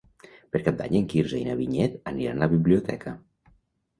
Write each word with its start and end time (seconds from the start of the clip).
Per 0.53 0.59
Cap 0.67 0.77
d'Any 0.79 0.95
en 0.99 1.03
Quirze 1.11 1.41
i 1.41 1.43
na 1.49 1.57
Vinyet 1.59 1.99
aniran 2.13 2.41
a 2.41 2.45
la 2.45 2.49
biblioteca. 2.53 3.13